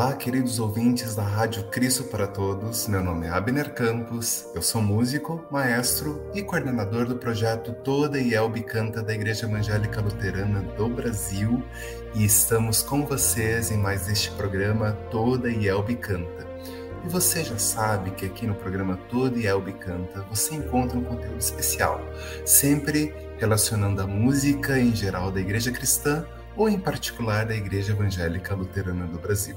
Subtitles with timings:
[0.00, 2.88] Olá, queridos ouvintes da Rádio Cristo para Todos.
[2.88, 8.62] Meu nome é Abner Campos, eu sou músico, maestro e coordenador do projeto Toda Yelbe
[8.62, 11.62] Canta da Igreja Evangélica Luterana do Brasil
[12.14, 16.46] e estamos com vocês em mais este programa Toda Yelbe Canta.
[17.04, 21.40] E você já sabe que aqui no programa Toda Yelbe Canta você encontra um conteúdo
[21.40, 22.00] especial,
[22.46, 26.24] sempre relacionando a música em geral da Igreja Cristã
[26.56, 29.56] ou em particular da Igreja Evangélica Luterana do Brasil.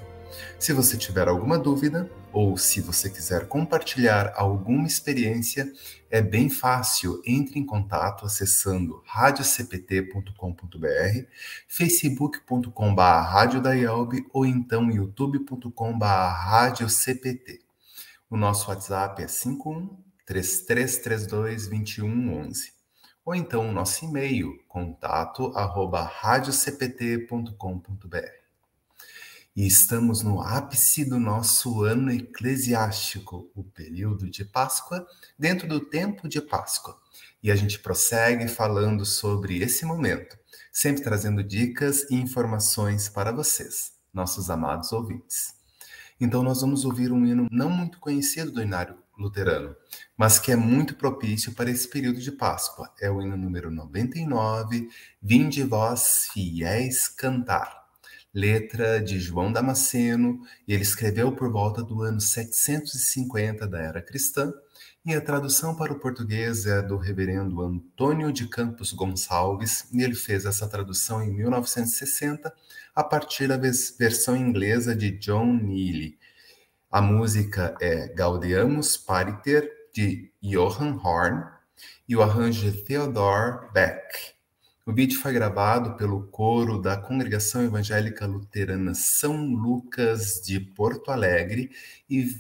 [0.60, 5.72] Se você tiver alguma dúvida ou se você quiser compartilhar alguma experiência,
[6.09, 7.22] é bem fácil.
[7.26, 11.28] Entre em contato acessando radiocpt.com.br,
[11.68, 17.62] facebook.com.br ou então youtube.com.br radiocpt.
[18.30, 22.72] O nosso WhatsApp é 51 3332 2111
[23.26, 28.42] ou então o nosso e-mail, contato arroba radiocpt.com.br.
[29.56, 35.06] E estamos no ápice do nosso ano eclesiástico, o período de Páscoa,
[35.38, 37.00] dentro do tempo de Páscoa.
[37.42, 40.36] E a gente prossegue falando sobre esse momento,
[40.72, 45.54] sempre trazendo dicas e informações para vocês, nossos amados ouvintes.
[46.20, 49.76] Então, nós vamos ouvir um hino não muito conhecido do Inário luterano,
[50.18, 52.92] mas que é muito propício para esse período de Páscoa.
[53.00, 54.90] É o hino número 99,
[55.22, 57.83] Vinde vós fiéis cantar.
[58.34, 64.52] Letra de João Damasceno, e ele escreveu por volta do ano 750 da era cristã,
[65.06, 70.16] e a tradução para o português é do reverendo Antônio de Campos Gonçalves, e ele
[70.16, 72.52] fez essa tradução em 1960
[72.95, 76.18] a partir da versão inglesa de John Neely.
[76.90, 81.44] A música é Gaudeamus Pariter, de Johann Horn,
[82.08, 84.33] e o arranjo de Theodor Beck.
[84.86, 91.72] O vídeo foi gravado pelo coro da Congregação Evangélica Luterana São Lucas de Porto Alegre
[92.09, 92.36] e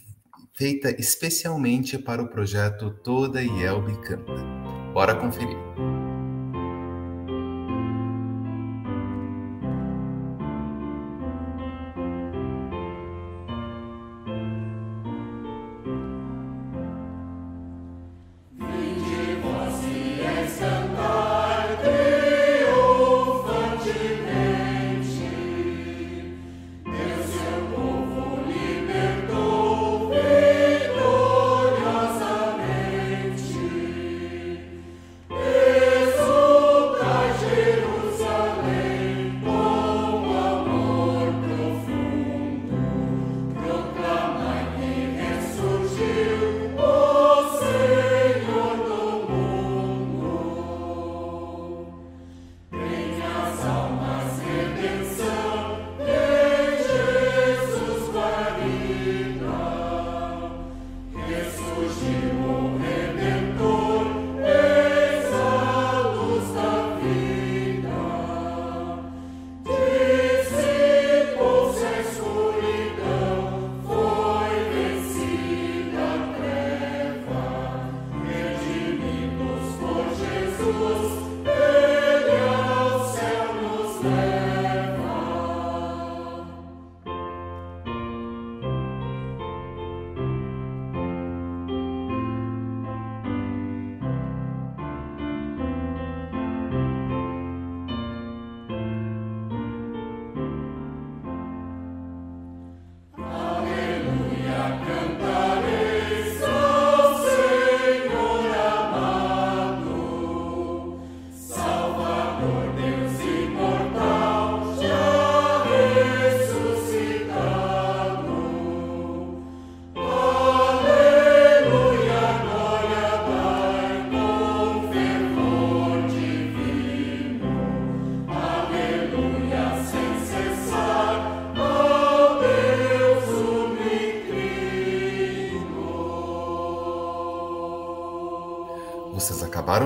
[0.51, 4.43] feita especialmente para o projeto Toda Yelbe Canta.
[4.93, 5.57] Bora conferir.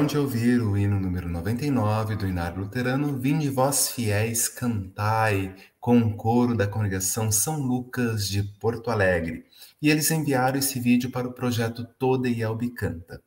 [0.08, 6.16] De ouvir o hino número 99 do Inário Luterano, Vinde vós fiéis, cantai, com o
[6.16, 9.46] coro da congregação São Lucas de Porto Alegre.
[9.82, 13.22] E eles enviaram esse vídeo para o projeto Toda Yelbe Canta.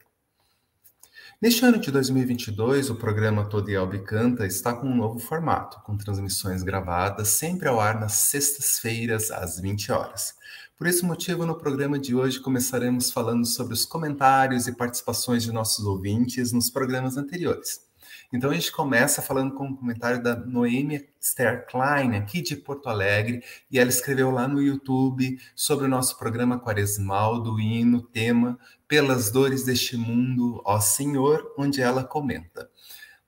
[1.40, 5.96] Neste ano de 2022, o programa Todo Elbe Canta está com um novo formato, com
[5.96, 10.34] transmissões gravadas sempre ao ar nas sextas-feiras, às 20 horas.
[10.76, 15.52] Por esse motivo, no programa de hoje começaremos falando sobre os comentários e participações de
[15.52, 17.87] nossos ouvintes nos programas anteriores.
[18.32, 22.90] Então a gente começa falando com um comentário da Noêmia Ster Klein, aqui de Porto
[22.90, 23.42] Alegre,
[23.72, 29.32] e ela escreveu lá no YouTube sobre o nosso programa quaresmal do hino, tema Pelas
[29.32, 32.70] Dores deste Mundo, ó Senhor, onde ela comenta.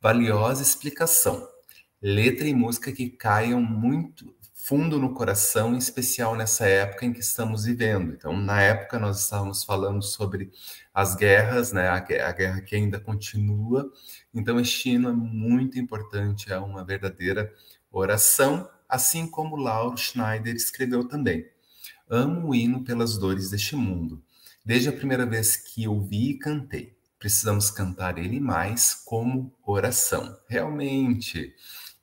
[0.02, 1.48] Valiosa explicação.
[2.02, 4.34] Letra e música que caiam muito
[4.70, 8.14] fundo no coração, em especial nessa época em que estamos vivendo.
[8.14, 10.52] Então, na época, nós estávamos falando sobre
[10.94, 11.90] as guerras, né?
[11.90, 13.92] a, guerra que ainda continua,
[14.32, 17.52] então, este hino é muito importante, é uma verdadeira
[17.92, 21.50] oração, assim como Lauro Schneider escreveu também.
[22.08, 24.24] Amo o hino pelas dores deste mundo.
[24.64, 26.96] Desde a primeira vez que ouvi e cantei.
[27.18, 30.38] Precisamos cantar ele mais como oração.
[30.48, 31.56] Realmente.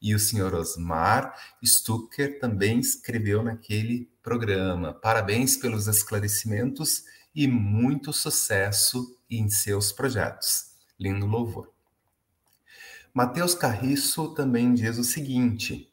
[0.06, 4.94] E o senhor Osmar Stucker também escreveu naquele programa.
[4.94, 7.02] Parabéns pelos esclarecimentos
[7.34, 10.76] e muito sucesso em seus projetos.
[10.96, 11.72] Lindo louvor.
[13.12, 15.90] Mateus Carriço também diz o seguinte: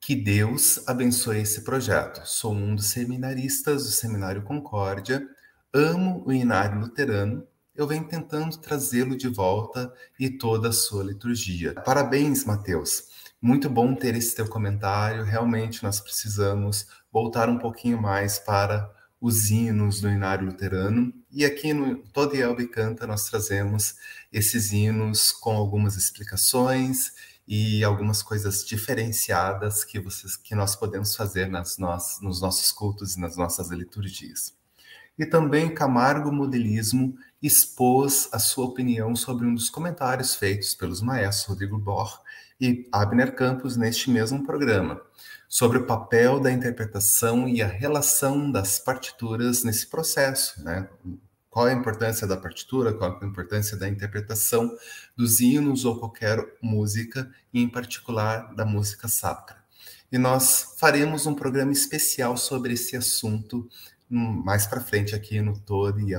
[0.00, 2.24] que Deus abençoe esse projeto.
[2.24, 5.28] Sou um dos seminaristas do Seminário Concórdia,
[5.74, 11.74] amo o Inário Luterano, eu venho tentando trazê-lo de volta e toda a sua liturgia.
[11.74, 13.12] Parabéns, Mateus.
[13.44, 15.24] Muito bom ter esse teu comentário.
[15.24, 18.88] Realmente nós precisamos voltar um pouquinho mais para
[19.20, 21.12] os hinos do Inário Luterano.
[21.28, 23.96] E aqui no Todo Elbe Canta nós trazemos
[24.32, 27.10] esses hinos com algumas explicações
[27.46, 33.16] e algumas coisas diferenciadas que vocês que nós podemos fazer nas nós, nos nossos cultos
[33.16, 34.54] e nas nossas liturgias.
[35.18, 41.48] E também Camargo Modelismo expôs a sua opinião sobre um dos comentários feitos pelos maestros
[41.48, 42.21] Rodrigo Bor
[42.62, 45.02] e Abner Campos neste mesmo programa,
[45.48, 50.88] sobre o papel da interpretação e a relação das partituras nesse processo, né?
[51.50, 54.74] qual a importância da partitura, qual a importância da interpretação
[55.16, 59.56] dos hinos ou qualquer música, e em particular da música sacra.
[60.10, 63.68] E nós faremos um programa especial sobre esse assunto
[64.08, 66.14] mais para frente aqui no Todo e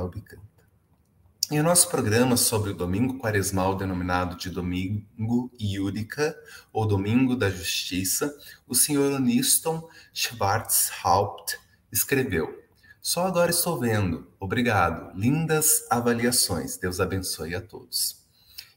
[1.44, 1.56] Albicanta.
[1.56, 6.36] Em nosso programa sobre o domingo quaresmal denominado de Domingo Iúdica,
[6.72, 8.36] ou Domingo da Justiça,
[8.68, 11.60] o senhor Oniston Schwarzhaupt
[11.92, 12.64] escreveu
[13.06, 14.32] só agora estou vendo.
[14.40, 15.14] Obrigado.
[15.14, 16.78] Lindas avaliações.
[16.78, 18.24] Deus abençoe a todos.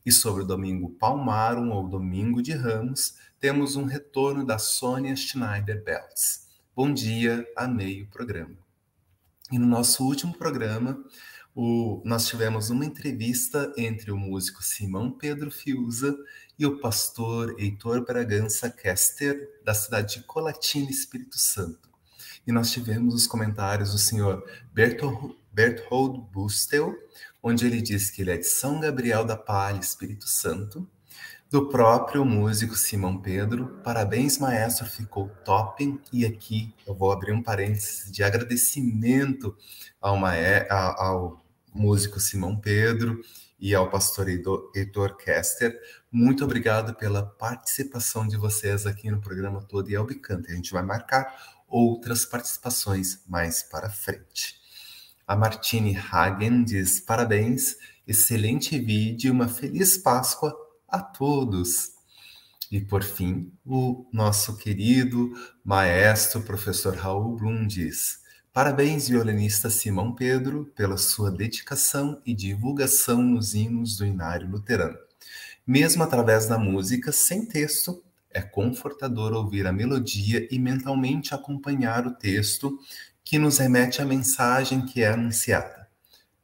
[0.04, 5.80] E sobre o domingo Palmarum ou domingo de Ramos, temos um retorno da Sônia Schneider
[5.84, 6.48] Belts.
[6.74, 8.56] Bom dia, amei o programa.
[9.52, 10.98] E no nosso último programa,
[11.56, 16.17] o, nós tivemos uma entrevista entre o músico Simão Pedro Fiuza
[16.56, 21.87] e o pastor Heitor Bragança Kester, da cidade de Colatina, Espírito Santo
[22.47, 26.94] e nós tivemos os comentários do senhor Berthold, Bustel,
[27.43, 30.89] onde ele diz que ele é de São Gabriel da Palha, Espírito Santo,
[31.51, 33.81] do próprio músico Simão Pedro.
[33.82, 36.01] Parabéns, maestro, ficou top.
[36.13, 39.56] E aqui eu vou abrir um parênteses de agradecimento
[40.01, 40.17] ao,
[40.98, 41.45] ao
[41.76, 43.20] músico Simão Pedro
[43.58, 45.78] e ao pastor Heitor Kester.
[46.10, 50.50] Muito obrigado pela participação de vocês aqui no programa todo e Albicante.
[50.50, 54.56] A gente vai marcar outras participações mais para frente.
[55.26, 60.54] A Martine Hagen diz: parabéns, excelente vídeo, uma feliz Páscoa
[60.88, 61.90] a todos.
[62.70, 65.32] E por fim, o nosso querido
[65.64, 68.20] maestro professor Raul Blum diz:
[68.56, 74.96] Parabéns, violinista Simão Pedro, pela sua dedicação e divulgação nos hinos do Inário Luterano.
[75.67, 82.15] Mesmo através da música, sem texto, é confortador ouvir a melodia e mentalmente acompanhar o
[82.15, 82.81] texto
[83.22, 85.86] que nos remete à mensagem que é anunciada.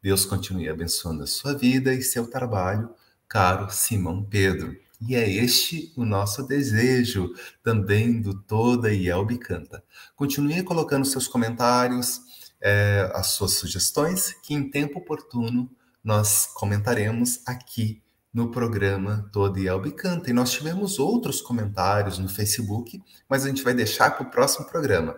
[0.02, 2.90] Deus continue abençoando a sua vida e seu trabalho,
[3.26, 4.76] caro Simão Pedro.
[5.04, 9.82] E é este o nosso desejo também do Toda e Canta.
[10.14, 12.21] Continue colocando seus comentários,
[12.61, 15.68] é, as suas sugestões, que em tempo oportuno
[16.04, 18.00] nós comentaremos aqui
[18.32, 20.30] no programa Todo e Canta.
[20.30, 24.66] E nós tivemos outros comentários no Facebook, mas a gente vai deixar para o próximo
[24.66, 25.16] programa.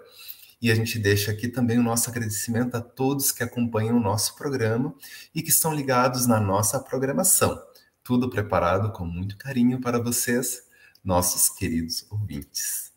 [0.63, 4.35] E a gente deixa aqui também o nosso agradecimento a todos que acompanham o nosso
[4.35, 4.95] programa
[5.35, 7.61] e que estão ligados na nossa programação.
[8.05, 10.65] Tudo preparado com muito carinho para vocês,
[11.03, 12.93] nossos queridos ouvintes.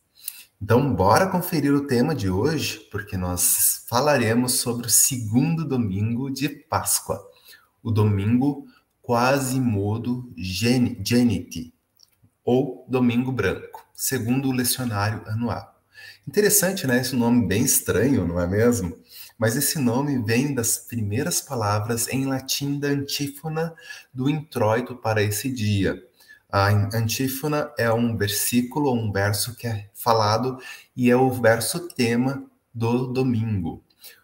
[0.61, 6.49] Então, bora conferir o tema de hoje, porque nós falaremos sobre o segundo domingo de
[6.49, 7.25] Páscoa,
[7.81, 8.67] o domingo
[9.01, 11.73] Quasimodo Geniti,
[12.43, 15.76] ou Domingo Branco, segundo o lecionário anual.
[16.27, 16.99] Interessante, né?
[16.99, 18.97] Esse nome bem estranho, não é mesmo?
[19.37, 23.73] Mas esse nome vem das primeiras palavras em latim da antífona
[24.13, 26.03] do introito para esse dia,
[26.49, 30.57] a antífona é um versículo, um verso que é falado
[30.95, 33.83] e é o verso tema do domingo.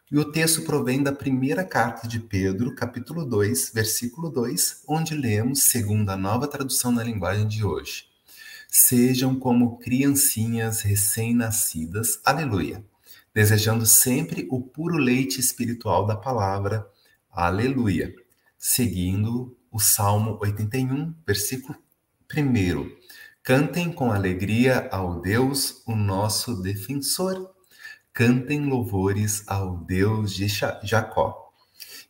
[0.09, 5.63] E o texto provém da primeira carta de Pedro, capítulo 2, versículo 2, onde lemos,
[5.63, 8.05] segundo a nova tradução na linguagem de hoje:
[8.75, 12.83] Sejam como criancinhas recém-nascidas, aleluia,
[13.31, 16.83] desejando sempre o puro leite espiritual da palavra,
[17.31, 18.11] aleluia,
[18.57, 21.77] seguindo o Salmo 81, versículo
[22.27, 22.91] Primeiro,
[23.43, 27.53] cantem com alegria ao Deus, o nosso defensor.
[28.11, 31.53] Cantem louvores ao Deus de Jacó.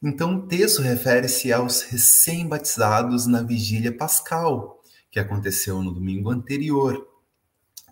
[0.02, 4.82] Então, o texto refere-se aos recém-batizados na vigília pascal,
[5.14, 7.08] que aconteceu no domingo anterior.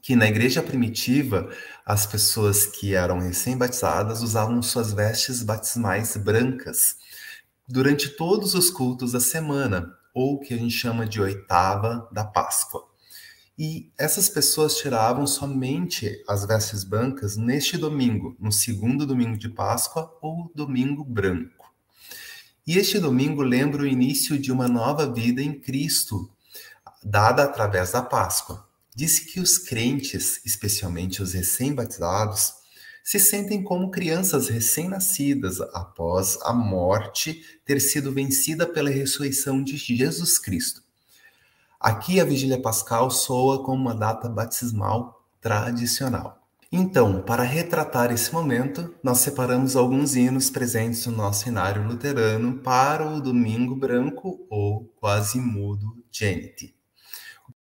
[0.02, 1.52] Que na igreja primitiva,
[1.86, 6.96] as pessoas que eram recém-batizadas usavam suas vestes batismais brancas
[7.68, 12.90] durante todos os cultos da semana, ou que a gente chama de oitava da Páscoa.
[13.56, 20.12] E essas pessoas tiravam somente as vestes brancas neste domingo, no segundo domingo de Páscoa
[20.24, 21.72] ou domingo branco.
[22.66, 26.28] E este domingo lembra o início de uma nova vida em Cristo,
[27.04, 28.68] dada através da Páscoa.
[28.96, 32.54] Disse que os crentes, especialmente os recém-batizados,
[33.04, 40.38] se sentem como crianças recém-nascidas após a morte ter sido vencida pela ressurreição de Jesus
[40.38, 40.84] Cristo.
[41.80, 46.40] Aqui a Vigília Pascal soa como uma data batismal tradicional.
[46.72, 53.06] Então, para retratar esse momento, nós separamos alguns hinos presentes no nosso cenário luterano para
[53.06, 56.81] o Domingo Branco ou Quase Mudo Geniti.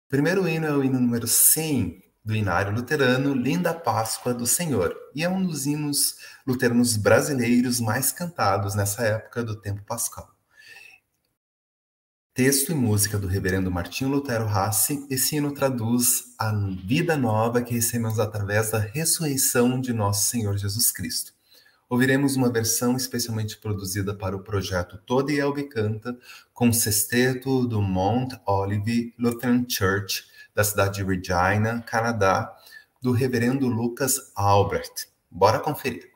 [0.09, 4.97] O primeiro hino é o hino número 100, do Inário Luterano, Linda Páscoa do Senhor,
[5.13, 6.15] e é um dos hinos
[6.47, 10.27] luteranos brasileiros mais cantados nessa época do tempo pascal.
[12.33, 16.51] Texto e música do reverendo Martinho Lutero Rassi, esse hino traduz a
[16.87, 21.38] vida nova que recebemos através da ressurreição de nosso Senhor Jesus Cristo.
[21.89, 26.15] Ouviremos uma versão especialmente produzida para o projeto Toda e Elbe Canta,
[26.53, 32.55] com sexteto do Mount Olive Lutheran Church, da cidade de Regina, Canadá,
[33.01, 35.07] do reverendo Lucas Albert.
[35.31, 36.11] Bora conferir.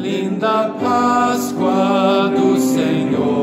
[0.00, 3.37] Linda Páscoa do Senhor,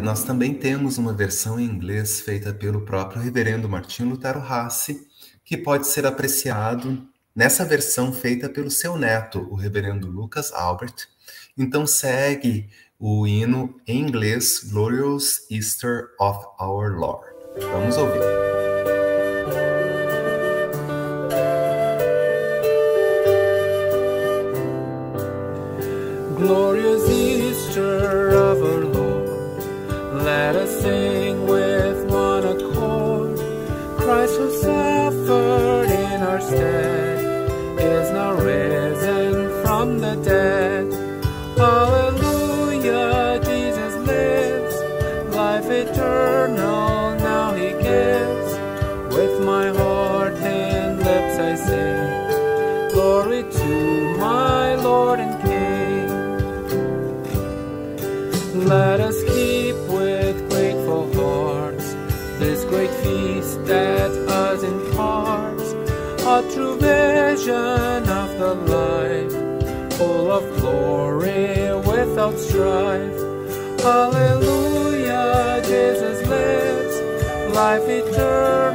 [0.00, 5.06] nós também temos uma versão em inglês feita pelo próprio reverendo Martin Lutero Hassi,
[5.44, 10.94] que pode ser apreciado nessa versão feita pelo seu neto, o reverendo Lucas Albert.
[11.58, 17.26] Então segue o hino em inglês Glorious Easter of Our Lord.
[17.70, 18.20] Vamos ouvir.
[26.34, 28.89] Glorious Easter of our Lord.
[30.52, 33.38] Let us sing with one accord.
[33.98, 40.92] Christ who suffered in our stead is now risen from the dead.
[41.56, 41.89] Hallelujah,
[67.50, 73.20] vision of the life, full of glory without strife.
[73.80, 78.69] Hallelujah, Jesus lives, life eternal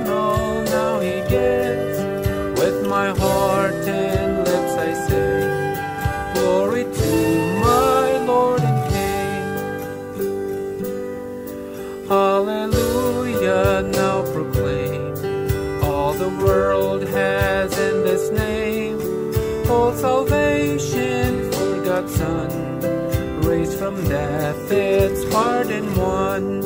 [24.70, 26.62] death, its pardon one.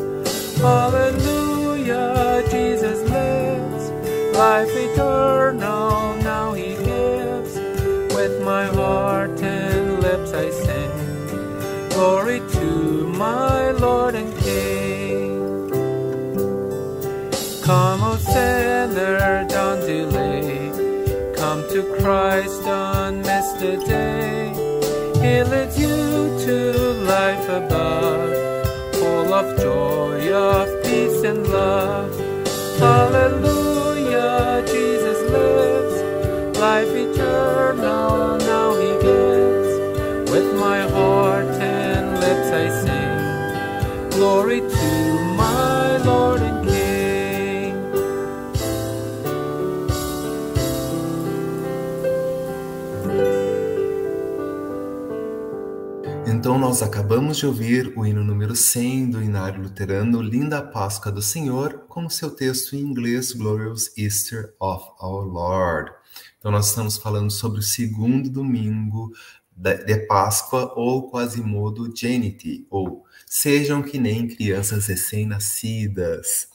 [0.58, 3.92] Hallelujah, Jesus lives,
[4.38, 7.56] life eternal now he gives.
[8.14, 15.70] With my heart and lips I sing, glory to my Lord and King.
[17.64, 20.70] Come, O sinner, don't delay
[21.40, 23.84] Come to Christ on Mr.
[23.88, 24.68] Day.
[25.30, 25.96] He leads you
[26.46, 26.56] to
[27.06, 28.34] life above,
[28.96, 32.12] full of joy, of peace and love.
[32.80, 36.96] Hallelujah, Jesus lives, life
[56.50, 61.22] Então, nós acabamos de ouvir o hino número 100 do Inário Luterano, Linda Páscoa do
[61.22, 65.92] Senhor, com seu texto em inglês, Glorious Easter of Our Lord.
[66.40, 69.14] Então, nós estamos falando sobre o segundo domingo
[69.56, 76.48] de Páscoa, ou Quasimodo Geniti, ou Sejam que nem crianças recém-nascidas.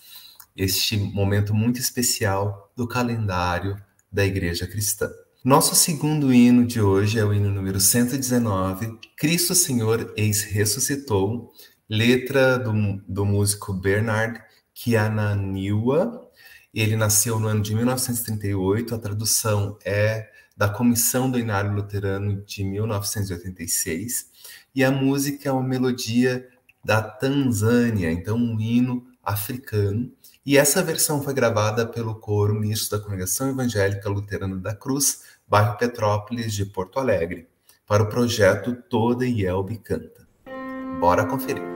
[0.57, 3.81] Este momento muito especial do calendário
[4.11, 5.09] da Igreja Cristã.
[5.45, 11.53] Nosso segundo hino de hoje é o hino número 119, Cristo Senhor eis ressuscitou,
[11.87, 12.73] letra do,
[13.07, 14.41] do músico Bernard
[14.73, 16.31] Kiananiwa.
[16.73, 22.65] Ele nasceu no ano de 1938, a tradução é da Comissão do Inário Luterano de
[22.65, 24.31] 1986,
[24.75, 26.49] e a música é uma melodia
[26.83, 30.11] da Tanzânia, então um hino africano.
[30.47, 35.23] E essa versão foi gravada pelo coro misto da Congregação Evangélica Luterana da Cruz,
[35.55, 37.49] bairro Petrópolis de Porto Alegre,
[37.87, 40.27] para o projeto Toda Yelbe Canta.
[40.99, 41.74] Bora conferir.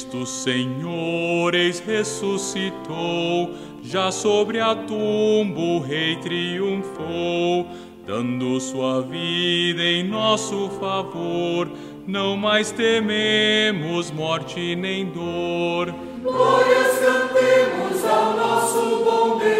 [0.00, 1.54] Cristo Senhor,
[1.86, 3.50] ressuscitou,
[3.82, 7.66] já sobre a tumba o Rei triunfou,
[8.06, 11.70] dando sua vida em nosso favor.
[12.06, 15.94] Não mais tememos morte nem dor.
[16.22, 19.59] Glórias cantemos ao nosso bom Deus,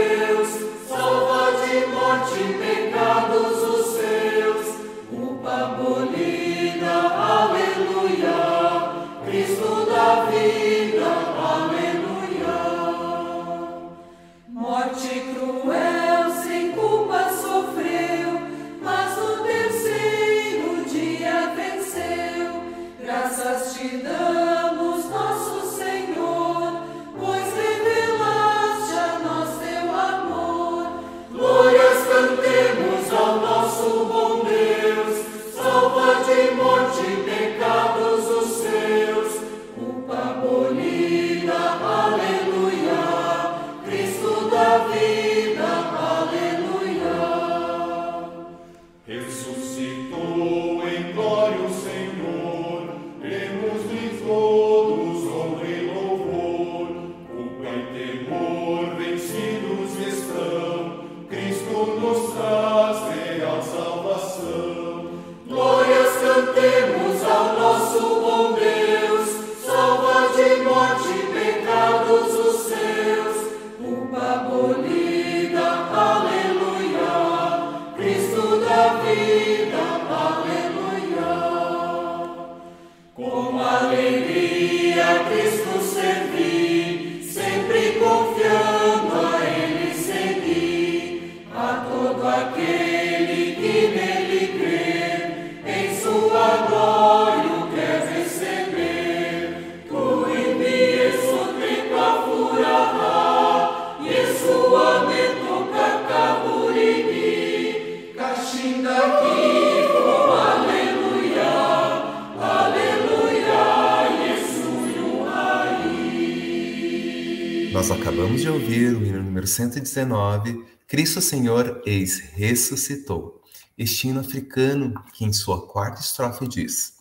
[117.93, 123.43] Acabamos de ouvir o hino número 119, Cristo Senhor eis ressuscitou.
[123.77, 126.95] Este hino africano que em sua quarta estrofe diz: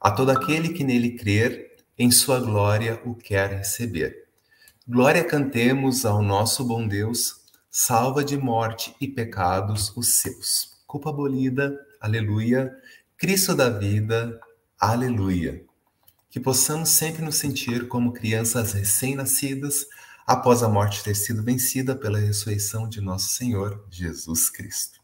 [0.00, 4.26] A todo aquele que nele crer, em sua glória o quer receber.
[4.86, 7.36] Glória cantemos ao nosso bom Deus,
[7.70, 10.76] salva de morte e pecados os seus.
[10.88, 12.76] Culpa abolida, aleluia.
[13.16, 14.40] Cristo da vida,
[14.78, 15.64] aleluia.
[16.28, 19.86] Que possamos sempre nos sentir como crianças recém-nascidas
[20.26, 25.00] após a morte ter sido vencida pela ressurreição de nosso Senhor Jesus Cristo.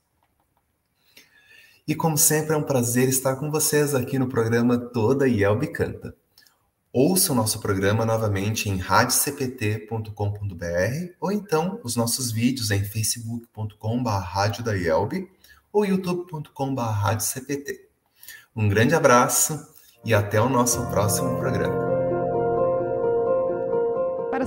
[1.87, 6.15] E como sempre, é um prazer estar com vocês aqui no programa Toda Yelbe Canta.
[6.93, 10.13] Ouça o nosso programa novamente em radiocpt.com.br
[11.21, 13.69] ou então os nossos vídeos em facebook.com.br
[15.73, 16.83] ou youtube.com.br
[18.57, 19.67] Um grande abraço
[20.05, 21.88] e até o nosso próximo programa.